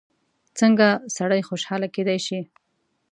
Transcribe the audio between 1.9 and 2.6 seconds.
کېدای شي؟